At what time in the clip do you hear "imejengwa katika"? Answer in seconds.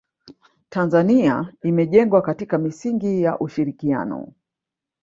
1.63-2.57